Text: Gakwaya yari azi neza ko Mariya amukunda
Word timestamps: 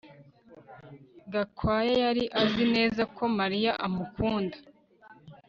Gakwaya 1.33 1.93
yari 2.05 2.23
azi 2.41 2.63
neza 2.75 3.01
ko 3.15 3.23
Mariya 3.37 3.71
amukunda 3.85 4.57